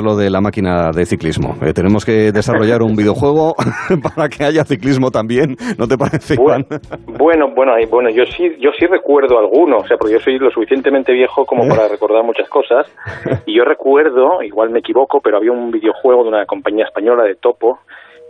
[0.00, 1.54] lo de la máquina de ciclismo.
[1.62, 3.54] Eh, tenemos que desarrollar un videojuego
[4.16, 6.64] para que haya ciclismo también, ¿no te parece, Iván?
[7.18, 10.50] Bueno, bueno, bueno, yo sí, yo sí recuerdo algunos, o sea, porque yo soy lo
[10.50, 12.86] suficientemente viejo como para recordar muchas cosas.
[13.46, 17.34] Y yo recuerdo, igual me equivoco, pero había un videojuego de una compañía española de
[17.34, 17.80] Topo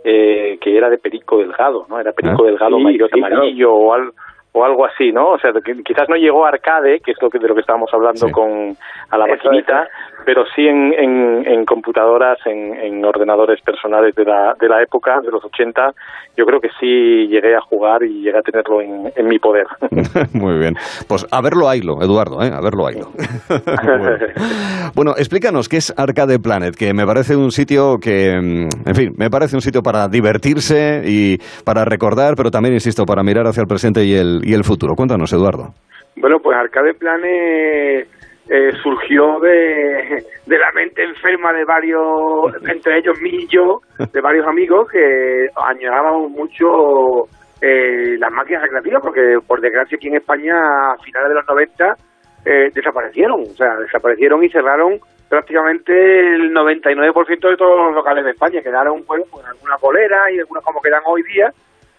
[0.03, 1.99] eh, que era de Perico Delgado, ¿no?
[1.99, 2.47] Era Perico ah.
[2.47, 4.11] Delgado mayor amarillo o algo
[4.53, 5.31] o algo así, ¿no?
[5.31, 5.51] O sea,
[5.83, 8.75] quizás no llegó a arcade, que es lo que, de lo que estábamos hablando con
[9.09, 9.87] a la maquinita,
[10.25, 15.31] pero sí en, en, computadoras, en, en, ordenadores personales de la, de la época, de
[15.31, 15.93] los 80,
[16.37, 19.65] yo creo que sí llegué a jugar y llegué a tenerlo en, en mi poder.
[20.33, 20.75] Muy bien.
[21.07, 22.51] Pues a verlo haylo, Eduardo, ¿eh?
[22.53, 23.11] A verlo haylo.
[24.95, 25.11] bueno.
[25.17, 29.29] explícanos qué es Arcade Planet, que me parece un sitio que, mm, en fin, me
[29.29, 33.67] parece un sitio para divertirse y para recordar, pero también, insisto, para mirar hacia el
[33.67, 34.95] presente y el, y el futuro.
[34.95, 35.73] Cuéntanos, Eduardo.
[36.15, 38.07] Bueno, pues Arcade Planet
[38.49, 44.21] eh, surgió de, de, la mente enferma de varios, entre ellos mí y yo, de
[44.21, 47.27] varios amigos que añorábamos mucho
[47.61, 51.97] eh, las máquinas recreativas, porque por desgracia aquí en España a finales de los 90
[52.45, 55.93] eh, desaparecieron, o sea, desaparecieron y cerraron prácticamente
[56.35, 60.63] el 99% de todos los locales de España, quedaron pues, pues algunas boleras y algunas
[60.65, 61.51] como quedan hoy día,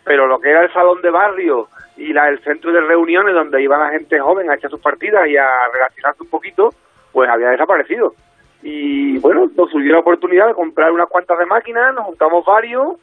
[0.04, 3.62] pero lo que era el salón de barrio y la, el centro de reuniones donde
[3.62, 6.70] iba la gente joven a echar sus partidas y a relacionarse un poquito,
[7.12, 8.14] pues había desaparecido.
[8.62, 12.96] Y bueno, nos surgió la oportunidad de comprar unas cuantas de máquinas, nos juntamos varios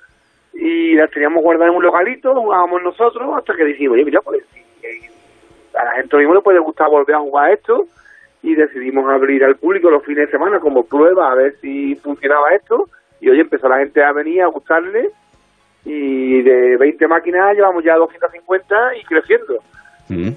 [0.54, 4.44] y las teníamos guardadas en un localito, jugábamos nosotros hasta que dijimos, oye, mira, pues
[5.74, 7.86] a la gente mismo le puede gustar volver a jugar esto
[8.44, 12.54] y decidimos abrir al público los fines de semana como prueba a ver si funcionaba
[12.54, 15.12] esto y hoy empezó la gente a venir a gustarle
[15.86, 19.60] y de 20 máquinas llevamos ya 250 y creciendo.
[20.10, 20.32] Mm.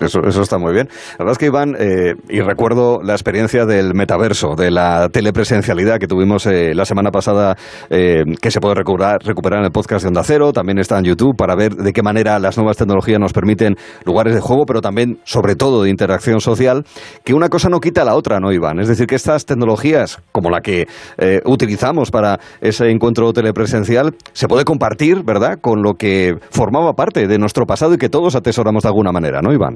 [0.00, 0.88] Eso, eso está muy bien.
[1.12, 5.98] La verdad es que, Iván, eh, y recuerdo la experiencia del metaverso, de la telepresencialidad
[5.98, 7.56] que tuvimos eh, la semana pasada,
[7.88, 11.04] eh, que se puede recuperar, recuperar en el podcast de Onda Cero, también está en
[11.04, 13.74] YouTube, para ver de qué manera las nuevas tecnologías nos permiten
[14.04, 16.84] lugares de juego, pero también, sobre todo, de interacción social,
[17.24, 18.78] que una cosa no quita la otra, ¿no, Iván?
[18.78, 20.86] Es decir, que estas tecnologías, como la que
[21.44, 27.38] utilizamos para ese encuentro telepresencial, se puede compartir, ¿verdad?, con lo que formaba parte de
[27.38, 29.71] nuestro pasado y que todos atesoramos de alguna manera, ¿no, Iván?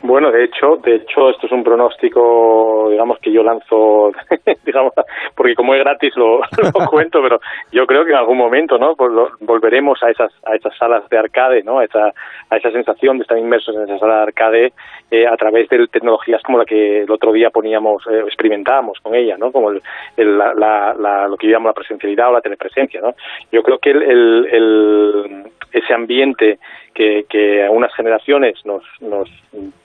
[0.00, 4.12] Bueno, de hecho, de hecho, esto es un pronóstico, digamos que yo lanzo,
[4.64, 4.92] digamos,
[5.34, 6.40] porque como es gratis lo,
[6.88, 7.40] cuento, pero
[7.72, 8.94] yo creo que en algún momento, ¿no?
[8.94, 11.80] Pues volveremos a esas a esas salas de arcade, ¿no?
[11.80, 12.12] A esa
[12.48, 14.72] a esa sensación de estar inmersos en esa sala de arcade
[15.10, 19.16] eh, a través de tecnologías como la que el otro día poníamos, eh, experimentábamos con
[19.16, 19.50] ella, ¿no?
[19.50, 19.82] Como el,
[20.16, 23.14] la, la, lo que llamamos la presencialidad o la telepresencia, ¿no?
[23.50, 24.02] Yo creo que el,
[24.52, 26.58] el ese ambiente
[26.98, 29.28] que, que a unas generaciones nos, nos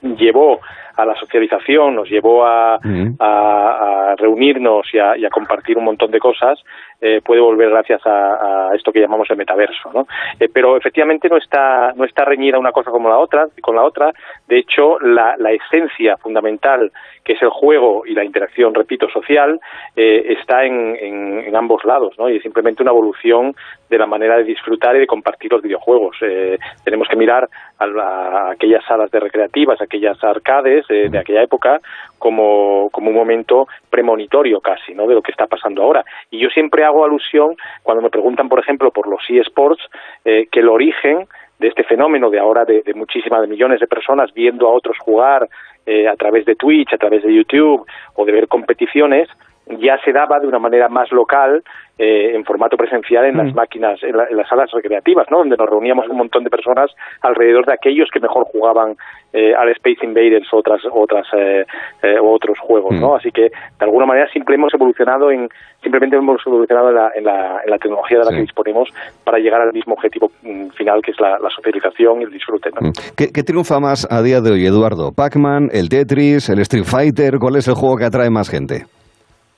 [0.02, 0.58] llevó
[0.96, 2.78] a la socialización, nos llevó a,
[3.18, 6.62] a, reunirnos y a, y a, compartir un montón de cosas,
[7.00, 10.06] eh, puede volver gracias a, a, esto que llamamos el metaverso, ¿no?
[10.38, 13.82] Eh, pero efectivamente no está no está reñida una cosa como la otra con la
[13.82, 14.12] otra.
[14.46, 16.92] De hecho, la, la esencia fundamental
[17.24, 19.58] que es el juego y la interacción, repito, social,
[19.96, 22.28] eh, está en, en, en, ambos lados, ¿no?
[22.28, 23.56] Y es simplemente una evolución
[23.88, 26.16] de la manera de disfrutar y de compartir los videojuegos.
[26.20, 31.80] Eh, tenemos que mirar a, a, aquellas salas de recreativas, aquellas arcades de aquella época
[32.18, 35.06] como, como un momento premonitorio casi, ¿no?
[35.06, 36.04] De lo que está pasando ahora.
[36.30, 39.82] Y yo siempre hago alusión cuando me preguntan, por ejemplo, por los eSports,
[40.24, 41.26] eh, que el origen
[41.58, 44.96] de este fenómeno de ahora de, de muchísimas de millones de personas viendo a otros
[44.98, 45.48] jugar
[45.86, 49.28] eh, a través de Twitch, a través de YouTube o de ver competiciones,
[49.66, 51.62] ya se daba de una manera más local
[51.96, 53.56] eh, en formato presencial en las mm.
[53.56, 55.38] máquinas, en, las salas recreativas, ¿no?
[55.38, 56.90] Donde nos reuníamos un montón de personas
[57.22, 58.96] alrededor de aquellos que mejor jugaban
[59.32, 61.64] eh, al Space Invaders o otras, otras, eh,
[62.02, 63.12] eh otros juegos, ¿no?
[63.12, 63.14] Mm.
[63.14, 65.48] Así que, de alguna manera, siempre hemos evolucionado en,
[65.82, 68.88] simplemente hemos evolucionado en la, en la, en la tecnología de la que disponemos
[69.22, 72.70] para llegar al mismo objetivo mm, final, que es la, la socialización y el disfrute,
[72.70, 72.90] ¿no?
[73.16, 75.12] ¿Qué, ¿Qué, triunfa más a día de hoy, Eduardo?
[75.12, 77.38] ¿Pac-Man, el Tetris, el Street Fighter?
[77.38, 78.86] ¿Cuál es el juego que atrae más gente?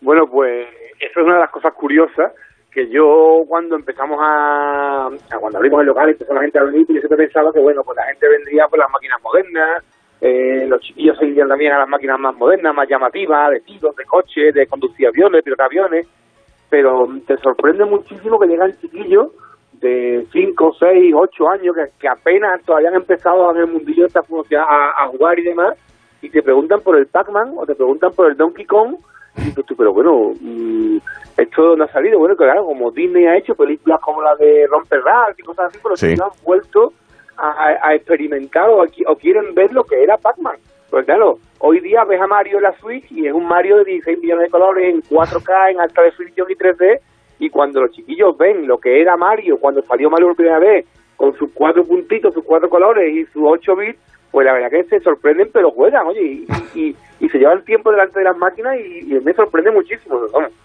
[0.00, 0.66] Bueno, pues
[1.00, 2.32] eso es una de las cosas curiosas
[2.76, 5.08] que yo cuando empezamos a,
[5.40, 7.82] cuando abrimos el local empezó la gente a venir y yo siempre pensaba que bueno
[7.82, 9.82] pues la gente vendría por las máquinas modernas
[10.20, 13.96] eh, los chiquillos se irían también a las máquinas más modernas más llamativas de tiros
[13.96, 16.06] de coches de conducir aviones de aviones
[16.68, 19.28] pero te sorprende muchísimo que llegan chiquillos
[19.72, 24.08] de 5, 6, 8 años que, que, apenas todavía han empezado en el mundillo de
[24.08, 25.78] esta a, a jugar y demás
[26.20, 28.96] y te preguntan por el Pac-Man o te preguntan por el Donkey Kong
[29.76, 30.98] pero bueno, mm,
[31.36, 32.18] esto no ha salido.
[32.18, 35.00] Bueno, claro, como Disney ha hecho películas como la de Romper
[35.36, 36.12] y cosas así, pero sí.
[36.12, 36.92] han vuelto
[37.36, 38.84] a, experimentar o,
[39.20, 40.56] quieren ver lo que era Pac-Man.
[40.90, 43.84] Pues claro, Hoy día ves a Mario en la Switch y es un Mario de
[43.84, 47.00] 16 millones de colores en 4K, en alta definición y 3D.
[47.38, 50.86] Y cuando los chiquillos ven lo que era Mario cuando salió Mario por primera vez,
[51.16, 53.98] con sus cuatro puntitos, sus cuatro colores y sus 8 bits,
[54.30, 56.44] pues la verdad que se sorprenden, pero juegan, oye,
[56.74, 56.94] y,
[57.28, 60.16] se llevan tiempo delante de las máquinas y, me sorprende muchísimo.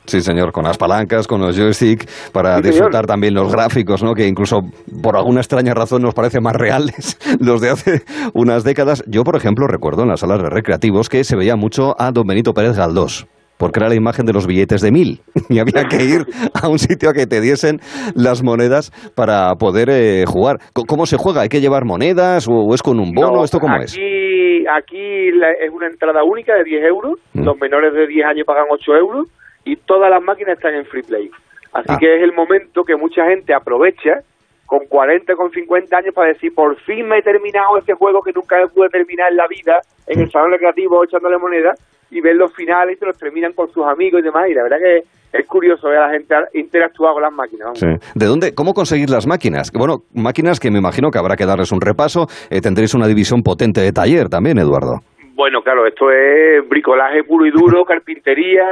[0.05, 4.13] Sí, señor, con las palancas, con los joystick, para disfrutar también los gráficos, ¿no?
[4.13, 4.61] Que incluso
[5.01, 8.01] por alguna extraña razón nos parecen más reales los de hace
[8.33, 9.03] unas décadas.
[9.07, 12.27] Yo, por ejemplo, recuerdo en las salas de recreativos que se veía mucho a don
[12.27, 13.27] Benito Pérez Galdós
[13.61, 16.79] porque era la imagen de los billetes de mil y había que ir a un
[16.79, 17.77] sitio a que te diesen
[18.15, 20.57] las monedas para poder eh, jugar.
[20.73, 21.41] ¿Cómo se juega?
[21.41, 23.43] ¿Hay que llevar monedas o es con un bono?
[23.43, 23.93] ¿Esto cómo es?
[23.93, 27.43] Aquí es una entrada única de 10 euros, mm.
[27.43, 29.27] los menores de 10 años pagan 8 euros
[29.63, 31.29] y todas las máquinas están en free play.
[31.71, 31.97] Así ah.
[31.99, 34.25] que es el momento que mucha gente aprovecha
[34.65, 38.31] con 40, con 50 años para decir, por fin me he terminado este juego que
[38.33, 39.77] nunca pude terminar en la vida,
[40.07, 40.31] en el mm.
[40.31, 41.73] salón recreativo echándole moneda,
[42.11, 44.63] y ver los finales y se los terminan con sus amigos y demás, y la
[44.63, 47.79] verdad que es curioso ver a la gente interactuar con las máquinas.
[48.15, 49.71] ¿De dónde, cómo conseguir las máquinas?
[49.71, 53.41] Bueno, máquinas que me imagino que habrá que darles un repaso, eh, tendréis una división
[53.41, 54.99] potente de taller también, Eduardo.
[55.33, 58.67] Bueno, claro, esto es bricolaje puro y duro, carpintería,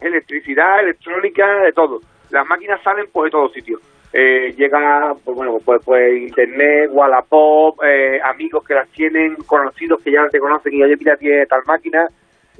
[0.00, 1.98] electricidad, electrónica, de todo.
[2.30, 3.82] Las máquinas salen pues de todos sitios
[4.18, 10.10] eh, llega, pues bueno, pues, pues internet, Wallapop, eh, amigos que las tienen, conocidos que
[10.10, 12.06] ya te conocen y oye, mira, tiene tal máquina.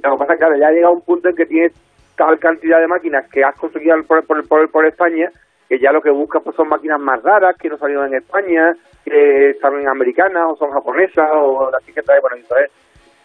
[0.03, 1.73] Lo que pasa es que ya llega un punto en que tienes
[2.15, 5.29] tal cantidad de máquinas que has conseguido por, por, por, España
[5.69, 8.73] que ya lo que buscas pues son máquinas más raras que no salieron en España,
[9.03, 12.71] que salen americanas o son japonesas o las que trae, bueno, entonces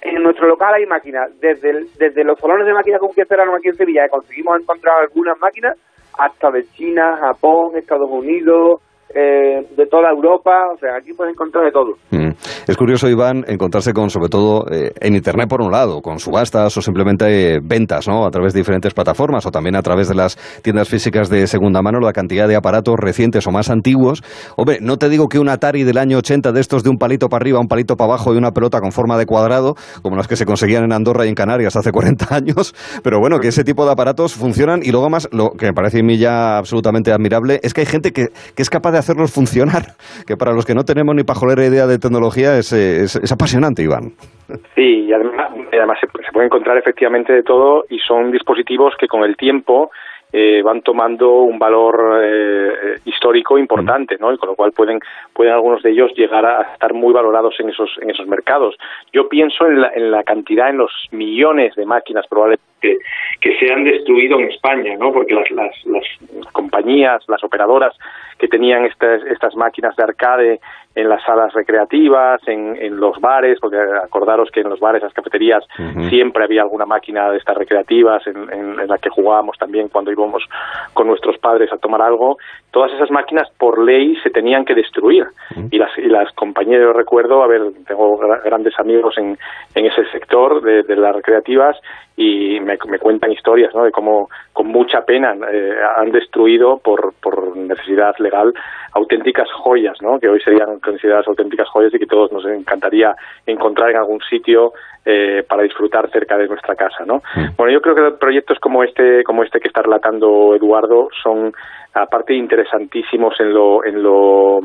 [0.00, 3.68] en nuestro local hay máquinas, desde, desde los salones de máquinas con que esperamos aquí
[3.68, 5.78] en Sevilla, que conseguimos encontrar algunas máquinas,
[6.18, 8.82] hasta de China, Japón, Estados Unidos,
[9.14, 11.94] eh, de toda Europa, o sea, aquí puedes encontrar de todo.
[12.10, 12.32] Mm.
[12.66, 16.76] Es curioso, Iván, encontrarse con, sobre todo, eh, en Internet por un lado, con subastas
[16.76, 18.24] o simplemente ventas, ¿no?
[18.24, 21.82] A través de diferentes plataformas o también a través de las tiendas físicas de segunda
[21.82, 24.22] mano, la cantidad de aparatos recientes o más antiguos.
[24.56, 27.28] Hombre, no te digo que un Atari del año 80 de estos de un palito
[27.28, 30.28] para arriba, un palito para abajo y una pelota con forma de cuadrado, como las
[30.28, 33.64] que se conseguían en Andorra y en Canarias hace 40 años, pero bueno, que ese
[33.64, 37.12] tipo de aparatos funcionan y luego más, lo que me parece a mí ya absolutamente
[37.12, 39.82] admirable, es que hay gente que, que es capaz de hacerlos funcionar,
[40.26, 44.12] que para los que no tenemos ni pajolera idea de tecnología es, es, apasionante, Iván.
[44.74, 49.08] Sí, y además, además se, se puede encontrar efectivamente de todo y son dispositivos que
[49.08, 49.90] con el tiempo
[50.34, 54.32] eh, van tomando un valor eh, histórico importante, ¿no?
[54.32, 54.98] Y con lo cual pueden,
[55.34, 58.76] pueden algunos de ellos llegar a estar muy valorados en esos, en esos mercados.
[59.12, 62.98] Yo pienso en la, en la cantidad, en los millones de máquinas probablemente que,
[63.40, 65.12] que se han destruido en España, ¿no?
[65.12, 66.04] Porque las, las, las
[66.52, 67.96] compañías, las operadoras
[68.38, 70.60] que tenían estas, estas máquinas de arcade
[70.94, 75.12] en las salas recreativas, en, en los bares, porque acordaros que en los bares, las
[75.12, 75.64] cafeterías,
[76.08, 80.12] siempre había alguna máquina de estas recreativas en, en, en la que jugábamos también cuando
[80.12, 80.44] íbamos
[80.92, 82.36] con nuestros padres a tomar algo,
[82.70, 85.26] todas esas máquinas por ley se tenían que destruir.
[85.70, 89.38] Y las, y las compañías, yo recuerdo, a ver, tengo grandes amigos en,
[89.74, 91.76] en ese sector de, de las recreativas
[92.16, 93.84] y me, me, cuentan historias ¿no?
[93.84, 98.52] de cómo con mucha pena eh, han destruido por, por necesidad legal
[98.92, 100.18] auténticas joyas, ¿no?
[100.18, 103.14] que hoy serían consideradas auténticas joyas y que todos nos encantaría
[103.46, 104.72] encontrar en algún sitio
[105.04, 107.04] eh, para disfrutar cerca de nuestra casa.
[107.04, 107.22] ¿no?
[107.56, 111.52] Bueno, yo creo que proyectos como este, como este que está relatando Eduardo son
[111.94, 114.60] aparte interesantísimos en lo en lo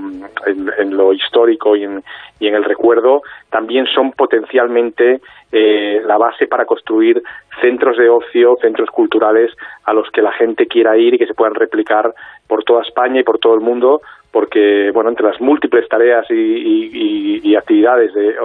[0.46, 2.02] en, lo histórico y en,
[2.40, 5.20] y en el recuerdo también son potencialmente
[5.52, 7.22] eh, la base para construir
[7.60, 9.52] centros de ocio, centros culturales
[9.84, 12.14] a los que la gente quiera ir y que se puedan replicar
[12.48, 14.02] por toda España y por todo el mundo
[14.32, 18.36] porque bueno entre las múltiples tareas y, actividades de,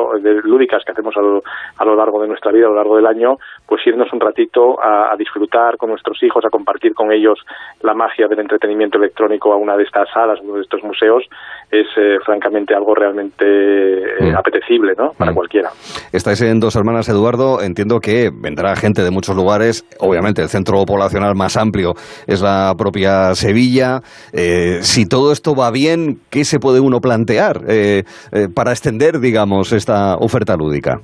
[0.43, 1.43] lúdicas que hacemos a lo,
[1.77, 4.83] a lo, largo de nuestra vida a lo largo del año pues irnos un ratito
[4.83, 7.39] a, disfrutar con nuestros hijos a compartir con ellos
[7.83, 11.25] la magia del entretenimiento electrónico a una de estas salas uno de estos museos
[11.71, 14.37] es eh, francamente algo realmente eh, mm.
[14.37, 15.11] apetecible ¿no?
[15.19, 15.35] para mm.
[15.35, 15.71] cualquiera
[16.13, 20.83] estáis en dos hermanas Eduardo entiendo que vendrá gente de muchos lugares obviamente el centro
[20.87, 21.93] poblacional más amplio
[22.27, 23.92] es la propia Sevilla
[24.33, 29.19] eh, si todo esto va bien, ¿qué se puede uno plantear eh, eh, para extender,
[29.21, 31.01] digamos, esta oferta lúdica?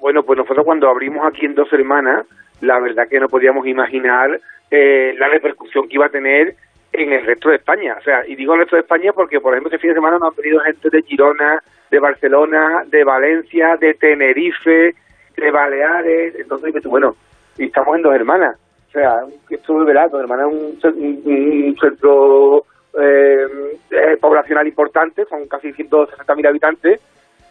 [0.00, 2.26] Bueno, pues nosotros cuando abrimos aquí en dos semanas,
[2.60, 4.40] la verdad que no podíamos imaginar
[4.70, 6.54] eh, la repercusión que iba a tener
[6.92, 7.96] en el resto de España.
[7.98, 10.18] O sea, y digo el resto de España porque, por ejemplo, este fin de semana
[10.18, 14.94] nos han venido gente de Girona, de Barcelona, de Valencia, de Tenerife,
[15.36, 16.34] de Baleares.
[16.38, 17.14] Entonces, bueno,
[17.56, 18.56] y estamos en dos hermanas.
[18.98, 22.64] Sea, esto es verdad, dos hermanas es un centro
[23.00, 23.46] eh,
[23.92, 27.00] eh, poblacional importante, son casi 160.000 habitantes,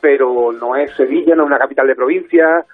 [0.02, 2.66] pero no es Sevilla, no es una capital de provincia,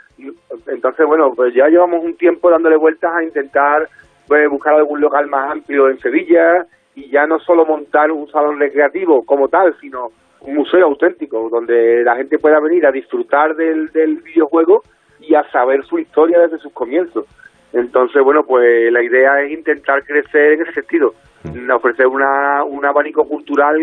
[0.65, 3.88] Entonces, bueno, pues ya llevamos un tiempo dándole vueltas a intentar
[4.27, 6.65] pues, buscar algún local más amplio en Sevilla
[6.96, 10.10] y ya no solo montar un salón recreativo como tal, sino
[10.42, 14.82] un museo auténtico donde la gente pueda venir a disfrutar del, del videojuego
[15.20, 17.27] y a saber su historia desde sus comienzos.
[17.74, 21.13] Entonces, bueno, pues la idea es intentar crecer en ese sentido,
[21.44, 21.72] mm.
[21.72, 23.75] ofrecer una, un abanico cultural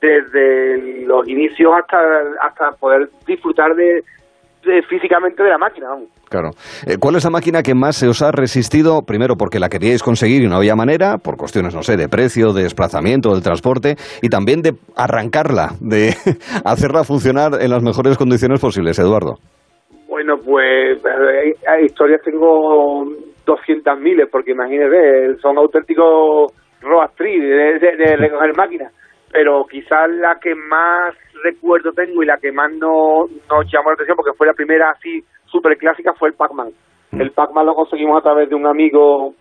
[0.00, 1.98] desde los inicios hasta,
[2.42, 4.02] hasta poder disfrutar de,
[4.88, 5.88] físicamente de la máquina.
[6.28, 6.50] Claro.
[6.86, 9.02] Eh, ¿Cuál es la máquina que más se os ha resistido?
[9.02, 12.52] Primero, porque la queríais conseguir y no había manera, por cuestiones, no sé, de precio,
[12.52, 16.14] de desplazamiento, del transporte, y también de arrancarla, de
[16.64, 19.38] hacerla funcionar en las mejores condiciones posibles, Eduardo.
[20.36, 21.02] Bueno, pues
[21.66, 23.04] hay, historias, tengo
[23.44, 28.92] 200 miles, porque imagínese, son auténticos roastri de, de recoger máquinas
[29.32, 33.94] pero quizás la que más recuerdo tengo y la que más no, nos llamó la
[33.94, 36.70] atención, porque fue la primera así súper clásica, fue el Pac-Man.
[37.12, 37.20] Mm.
[37.20, 39.34] El Pac-Man lo conseguimos a través de un amigo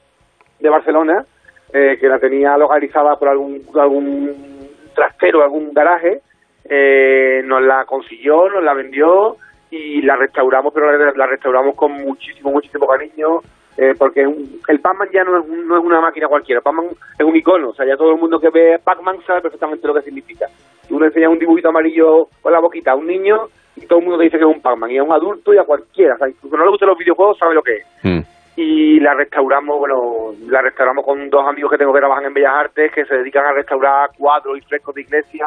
[0.59, 1.25] de Barcelona,
[1.73, 6.21] eh, que la tenía localizada por algún, algún trastero, algún garaje,
[6.65, 9.37] eh, nos la consiguió, nos la vendió
[9.71, 13.39] y la restauramos, pero la restauramos con muchísimo, muchísimo cariño,
[13.77, 17.35] eh, porque el Pac-Man ya no es, no es una máquina cualquiera, Pac-Man es un
[17.35, 20.47] icono, o sea, ya todo el mundo que ve Pac-Man sabe perfectamente lo que significa.
[20.87, 24.05] Tú le enseñas un dibujito amarillo con la boquita a un niño y todo el
[24.05, 26.17] mundo te dice que es un Pac-Man, y a un adulto y a cualquiera, o
[26.17, 27.85] sea, incluso no le gustan los videojuegos, sabe lo que es.
[28.03, 28.19] Mm.
[28.57, 32.51] Y la restauramos, bueno, la restauramos con dos amigos que tengo que trabajan en Bellas
[32.53, 35.45] Artes, que se dedican a restaurar cuadros y frescos de iglesia,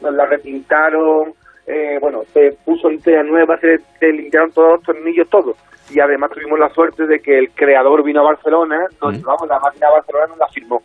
[0.00, 1.34] nos la repintaron,
[1.66, 5.54] eh, bueno, se puso entera nueva, se, se limpiaron todos los tornillos, todo
[5.90, 9.60] y además tuvimos la suerte de que el creador vino a Barcelona, nos llevamos la
[9.60, 10.82] máquina a Barcelona nos la firmó.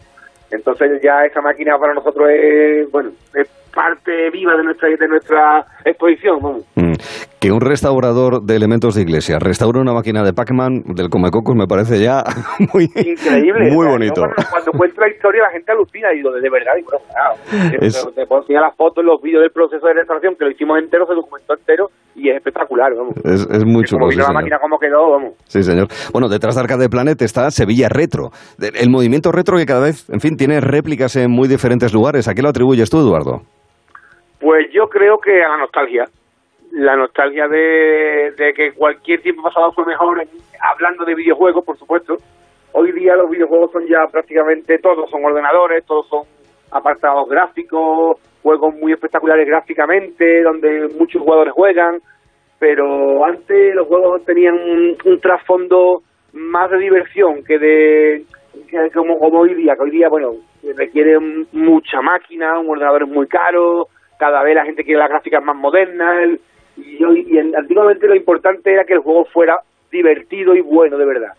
[0.51, 5.65] Entonces ya esa máquina para nosotros es, bueno, es parte viva de nuestra de nuestra
[5.85, 6.63] exposición.
[6.75, 6.93] Mm.
[7.39, 11.65] Que un restaurador de elementos de iglesia restaure una máquina de Pac-Man del Comecocos me
[11.65, 12.23] parece ya
[12.73, 13.71] muy increíble.
[13.71, 14.21] Muy bonito.
[14.51, 18.41] Cuando, cuento la historia la gente alucina y digo, de verdad, y bueno, te puedo
[18.41, 21.55] enseñar las fotos, los vídeos del proceso de restauración que lo hicimos entero, se documentó
[21.55, 23.15] entero y es espectacular, vamos.
[23.23, 24.07] Es, es muy chulo.
[24.07, 25.33] Como la máquina como quedó, vamos.
[25.47, 25.87] Sí, señor.
[26.11, 28.31] Bueno, detrás de Arcade Planet está Sevilla Retro.
[28.59, 32.27] El movimiento retro que cada vez, en fin, tiene réplicas en muy diferentes lugares.
[32.27, 33.41] ¿A qué lo atribuyes tú, Eduardo?
[34.41, 36.05] Pues yo creo que a la nostalgia.
[36.71, 40.23] La nostalgia de, que cualquier tiempo pasado fue mejor,
[40.59, 42.15] hablando de videojuegos, por supuesto.
[42.71, 46.23] Hoy día los videojuegos son ya prácticamente todos, son ordenadores, todos son
[46.71, 51.99] apartados gráficos, juegos muy espectaculares gráficamente, donde muchos jugadores juegan,
[52.57, 56.01] pero antes los juegos tenían un, trasfondo
[56.33, 58.23] más de diversión que de
[58.93, 60.31] como, como hoy día, que hoy día, bueno,
[60.77, 61.19] requiere
[61.51, 63.87] mucha máquina, un ordenador es muy caro,
[64.21, 66.37] cada vez la gente quiere las gráficas más modernas,
[66.77, 69.57] y, y, antiguamente lo importante era que el juego fuera
[69.91, 71.33] divertido y bueno de verdad.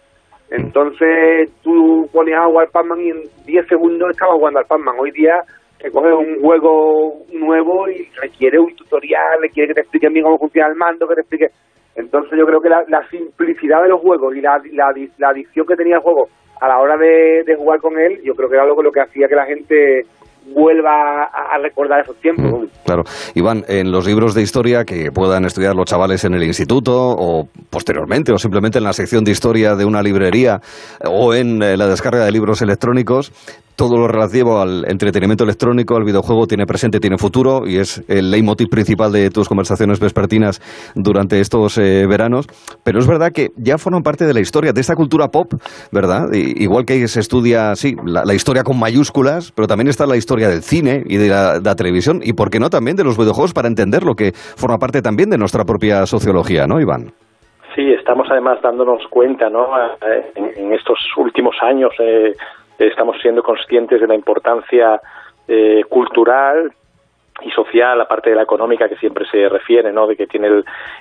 [0.50, 4.96] Entonces tú ponías a jugar Pac-Man y en 10 segundos estabas jugando al Pac-Man.
[4.98, 5.44] Hoy día
[5.78, 10.38] te coges un juego nuevo y requiere un tutorial, requiere que te expliquen bien cómo
[10.38, 11.46] funciona el mando, que te explique...
[11.94, 15.76] Entonces yo creo que la, simplicidad de los juegos y la, la, la adicción que
[15.76, 16.26] tenía el juego
[16.60, 19.02] a la hora de, de jugar con él, yo creo que era algo lo que
[19.02, 20.06] hacía que la gente
[20.46, 22.44] vuelva a, recordar esos tiempos.
[22.44, 23.02] Mm, claro.
[23.34, 27.48] Iván, en los libros de historia que puedan estudiar los chavales en el instituto o
[27.70, 30.60] posteriormente o simplemente en la sección de historia de una librería
[31.04, 33.32] o en eh, la descarga de libros electrónicos,
[33.76, 38.30] todo lo relativo al entretenimiento electrónico, al videojuego, tiene presente, tiene futuro y es el
[38.30, 40.60] leitmotiv principal de tus conversaciones vespertinas
[40.94, 42.46] durante estos eh, veranos.
[42.84, 45.54] Pero es verdad que ya forman parte de la historia, de esta cultura pop,
[45.90, 46.32] ¿verdad?
[46.32, 50.62] igual que se estudia, sí, la, historia con mayúsculas, pero también está la historia del
[50.62, 54.02] cine y de la, televisión y, ¿por qué no, también de los videojuegos para entender
[54.04, 57.12] lo que forma parte también de nuestra propia sociología, ¿no, Iván?
[57.74, 59.68] Sí, estamos además dándonos cuenta, ¿no?
[60.34, 62.32] En, estos últimos años eh,
[62.78, 65.00] estamos siendo conscientes de la importancia
[65.48, 66.72] eh, cultural
[67.42, 70.06] y social, aparte de la económica que siempre se refiere, ¿no?
[70.06, 70.48] De que tiene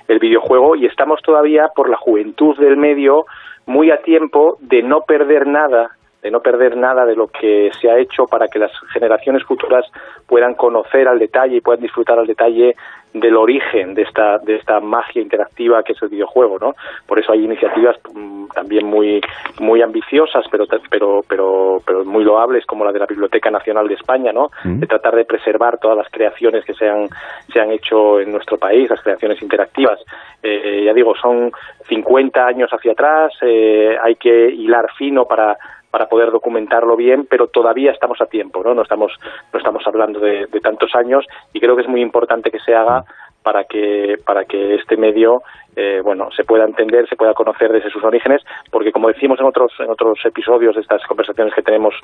[0.08, 3.26] el videojuego y estamos todavía por la juventud del medio
[3.66, 5.90] muy a tiempo de no perder nada
[6.22, 9.84] de no perder nada de lo que se ha hecho para que las generaciones futuras
[10.26, 12.76] puedan conocer al detalle y puedan disfrutar al detalle
[13.14, 16.74] del origen de esta de esta magia interactiva que es el videojuego, ¿no?
[17.06, 19.20] Por eso hay iniciativas mm, también muy
[19.60, 23.94] muy ambiciosas, pero pero pero pero muy loables como la de la Biblioteca Nacional de
[23.94, 24.50] España, ¿no?
[24.64, 24.80] Mm.
[24.80, 27.08] De tratar de preservar todas las creaciones que se han
[27.52, 30.00] se han hecho en nuestro país, las creaciones interactivas.
[30.42, 31.52] Eh, ya digo, son
[31.88, 35.56] 50 años hacia atrás, eh, hay que hilar fino para
[35.92, 38.72] para poder documentarlo bien, pero todavía estamos a tiempo, ¿no?
[38.72, 39.12] No estamos,
[39.52, 43.01] no estamos hablando de, tantos años y creo que es muy importante que se haga
[43.42, 45.42] para que para que este medio
[45.74, 49.46] eh, bueno se pueda entender se pueda conocer desde sus orígenes porque como decimos en
[49.46, 51.94] otros en otros episodios de estas conversaciones que tenemos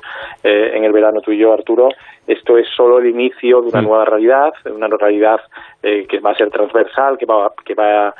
[0.43, 1.89] eh, en el verano tú y yo Arturo
[2.27, 5.39] esto es solo el inicio de una nueva realidad una realidad
[5.83, 8.13] eh, que va a ser transversal que va que va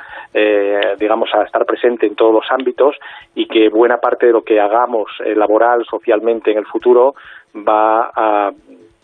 [0.98, 2.94] digamos a estar presente en todos los ámbitos
[3.34, 7.14] y que buena parte de lo que hagamos laboral socialmente en el futuro
[7.56, 8.52] va a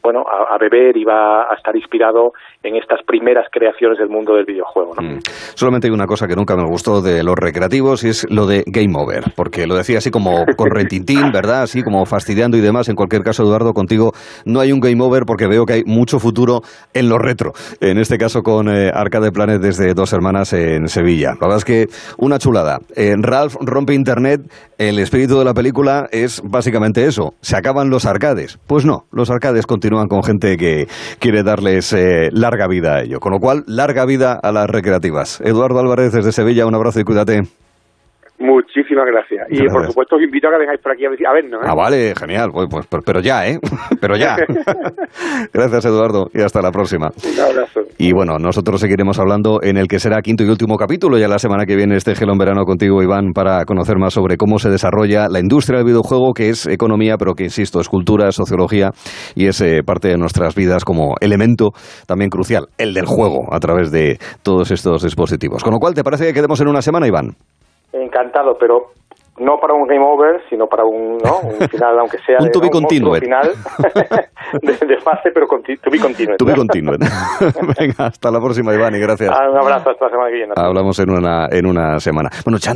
[0.06, 2.32] bueno, a, beber y va a estar inspirado
[2.62, 4.94] en estas primeras creaciones del mundo del videojuego.
[4.94, 5.02] ¿no?
[5.02, 5.18] Mm.
[5.56, 8.62] Solamente hay una cosa que nunca me gustó de los recreativos y es lo de
[8.68, 11.62] Game Over, porque lo decía así como con retintín, ¿verdad?
[11.62, 12.88] Así como fastidiando y demás.
[12.88, 14.12] En cualquier caso, Eduardo, contigo
[14.44, 16.60] no hay un Game Over porque veo que hay mucho futuro
[16.94, 17.50] en lo retro.
[17.80, 21.30] En este caso con eh, Arcade Planet desde Dos Hermanas en Sevilla.
[21.40, 21.86] La verdad es que
[22.16, 22.78] una chulada.
[22.94, 24.42] En Ralph rompe Internet,
[24.78, 27.34] el espíritu de la película es básicamente eso.
[27.40, 28.60] Se acaban los arcades.
[28.68, 30.86] Pues no, los arcades continúan con gente que
[31.18, 33.18] quiere darles eh, larga vida a ello.
[33.20, 35.40] Con lo cual, larga vida a las recreativas.
[35.40, 37.65] Eduardo Álvarez desde Sevilla, un abrazo y cuídate.
[38.38, 39.48] Muchísimas gracias.
[39.50, 41.62] Y por supuesto os invito a que vengáis por aquí a, vernos.
[41.62, 41.66] ¿eh?
[41.66, 42.50] Ah, vale, genial.
[42.52, 43.58] Pues, pues, pero ya, ¿eh?
[44.00, 44.36] pero ya.
[45.52, 47.08] gracias, Eduardo, y hasta la próxima.
[47.24, 47.80] Un abrazo.
[47.98, 51.18] Y bueno, nosotros seguiremos hablando en el que será quinto y último capítulo.
[51.18, 54.36] Ya la semana que viene este Gelo en Verano contigo, Iván, para conocer más sobre
[54.36, 58.30] cómo se desarrolla la industria del videojuego, que es economía, pero que, insisto, es cultura,
[58.32, 58.90] sociología
[59.34, 61.70] y es eh, parte de nuestras vidas como elemento
[62.06, 65.64] también crucial, el del juego, a través de todos estos dispositivos.
[65.64, 67.36] Con lo cual, ¿te parece que quedemos en una semana, Iván?
[68.02, 68.92] Encantado, pero
[69.38, 71.40] no para un game over, sino para un, ¿no?
[71.40, 72.68] un final, aunque sea un to be
[73.20, 73.50] final
[74.62, 76.36] de, fase, pero to be continued.
[76.38, 77.00] To be continued.
[77.78, 79.30] Venga, hasta la próxima, Iván, y gracias.
[79.30, 80.52] Ah, un abrazo, hasta la semana que viene.
[80.56, 82.30] Hablamos en una, en una semana.
[82.44, 82.74] Bueno, echando